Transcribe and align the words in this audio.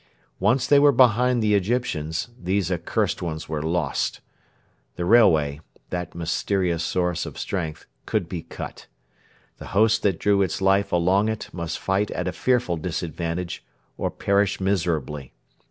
Once 0.39 0.65
they 0.65 0.79
were 0.79 0.91
behind 0.91 1.43
the 1.43 1.53
Egyptians, 1.53 2.29
these 2.35 2.71
accursed 2.71 3.21
ones 3.21 3.47
were 3.47 3.61
lost. 3.61 4.19
The 4.95 5.05
railway 5.05 5.61
that 5.91 6.15
mysterious 6.15 6.81
source 6.83 7.23
of 7.27 7.37
strength 7.37 7.85
could 8.07 8.27
be 8.27 8.41
cut. 8.41 8.87
The 9.59 9.67
host 9.77 10.01
that 10.01 10.17
drew 10.17 10.41
its 10.41 10.59
life 10.59 10.91
along 10.91 11.29
it 11.29 11.49
must 11.53 11.77
fight 11.77 12.09
at 12.17 12.27
a 12.27 12.31
fearful 12.31 12.77
disadvantage 12.77 13.63
or 13.95 14.09
perish 14.09 14.59
miserably. 14.59 15.33